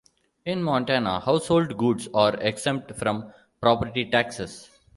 [0.47, 4.67] In Montana, household goods are exempt from property taxes.